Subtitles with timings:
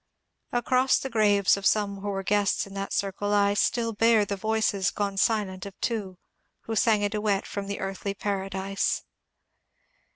[0.51, 4.35] Across the graves of some who were guests in that circle I still hear the
[4.35, 6.17] voices gone silent of two
[6.61, 9.03] who sang a duet from" The Earthly Paradise."